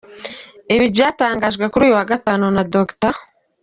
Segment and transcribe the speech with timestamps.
[0.73, 3.13] Ibi byatangajwe kuri uyu wa Gatanu na Dr.